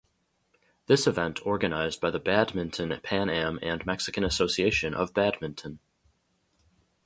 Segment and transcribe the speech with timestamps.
[0.87, 5.77] This event organized by the Badminton Pan Am and Mexican Association of Badminton.